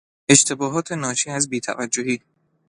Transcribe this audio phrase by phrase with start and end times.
[0.29, 2.21] اشتباهات ناشی از بی توجهی